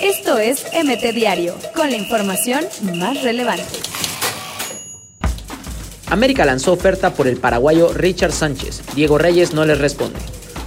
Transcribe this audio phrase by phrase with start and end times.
[0.00, 3.64] Esto es MT Diario, con la información más relevante.
[6.08, 8.82] América lanzó oferta por el paraguayo Richard Sánchez.
[8.94, 10.18] Diego Reyes no les responde.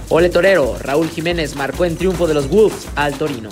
[0.08, 3.50] Ole Torero, Raúl Jiménez marcó en triunfo de los Wolves al Torino.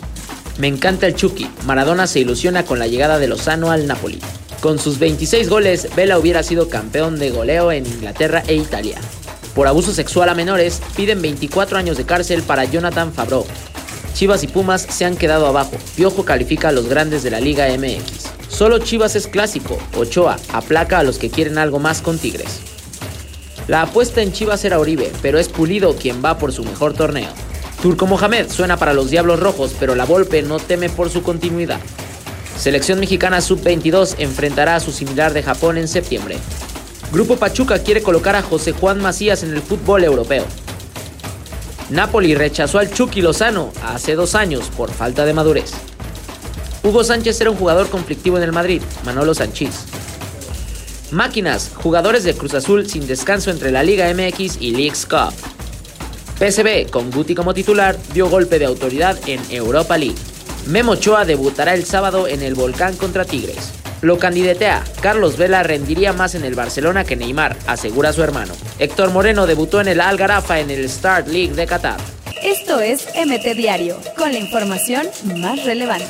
[0.58, 1.48] Me encanta el Chucky.
[1.64, 4.18] Maradona se ilusiona con la llegada de Lozano al Napoli.
[4.60, 8.98] Con sus 26 goles, Vela hubiera sido campeón de goleo en Inglaterra e Italia.
[9.54, 13.46] Por abuso sexual a menores, piden 24 años de cárcel para Jonathan Fabro.
[14.18, 15.76] Chivas y Pumas se han quedado abajo.
[15.94, 18.48] Piojo califica a los grandes de la Liga MX.
[18.48, 19.78] Solo Chivas es clásico.
[19.96, 22.58] Ochoa aplaca a los que quieren algo más con Tigres.
[23.68, 27.28] La apuesta en Chivas era Oribe, pero es Pulido quien va por su mejor torneo.
[27.80, 31.78] Turco Mohamed suena para los Diablos Rojos, pero la Volpe no teme por su continuidad.
[32.58, 36.38] Selección mexicana sub-22 enfrentará a su similar de Japón en septiembre.
[37.12, 40.44] Grupo Pachuca quiere colocar a José Juan Macías en el fútbol europeo.
[41.90, 45.72] Napoli rechazó al Chucky Lozano hace dos años por falta de madurez.
[46.82, 49.86] Hugo Sánchez era un jugador conflictivo en el Madrid, Manolo Sánchez.
[51.10, 55.32] Máquinas, jugadores de Cruz Azul sin descanso entre la Liga MX y Leagues Cup.
[56.38, 60.18] PSB, con Guti como titular, dio golpe de autoridad en Europa League.
[60.66, 63.77] Memo Ochoa debutará el sábado en el Volcán contra Tigres.
[64.00, 68.54] Lo candidatea, Carlos Vela rendiría más en el Barcelona que Neymar, asegura su hermano.
[68.78, 71.98] Héctor Moreno debutó en el Algarafa en el Start League de Qatar.
[72.42, 76.06] Esto es MT Diario, con la información más relevante.